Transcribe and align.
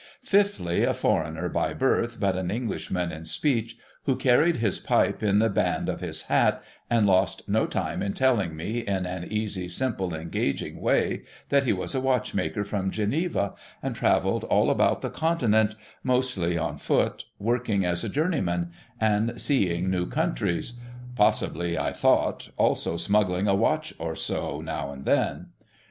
Fifthly, 0.23 0.81
a 0.83 0.95
foreigner 0.95 1.47
by 1.47 1.75
birth, 1.75 2.19
but 2.19 2.35
an 2.35 2.49
Englishman 2.49 3.11
in 3.11 3.23
speech, 3.23 3.77
who 4.05 4.15
carried 4.15 4.57
his 4.57 4.79
pipe 4.79 5.21
in 5.21 5.37
the 5.37 5.47
band 5.47 5.87
of 5.87 6.01
his 6.01 6.23
hat, 6.23 6.63
and 6.89 7.05
lost 7.05 7.47
no 7.47 7.67
time 7.67 8.01
in 8.01 8.13
telling 8.13 8.55
me, 8.55 8.79
in 8.79 9.05
an 9.05 9.31
easy, 9.31 9.67
simple, 9.67 10.15
engaging 10.15 10.81
way, 10.81 11.21
that 11.49 11.65
he 11.65 11.71
was 11.71 11.93
a 11.93 12.01
watch 12.01 12.33
maker 12.33 12.63
from 12.63 12.89
Geneva, 12.89 13.53
and 13.83 13.95
travelled 13.95 14.43
all 14.45 14.71
about 14.71 15.01
the 15.01 15.11
Continent, 15.11 15.75
mostly 16.01 16.57
on 16.57 16.79
foot, 16.79 17.25
working 17.37 17.85
as 17.85 18.03
a 18.03 18.09
journeyman, 18.09 18.71
and 18.99 19.39
seeing 19.39 19.91
new 19.91 20.07
countries,— 20.07 20.79
possibly 21.15 21.77
(I 21.77 21.91
thouglit) 21.91 22.49
also 22.57 22.97
smuggling 22.97 23.47
a 23.47 23.53
watch 23.53 23.93
or 23.99 24.15
so, 24.15 24.61
now 24.61 24.89
and 24.91 25.05
then. 25.05 25.49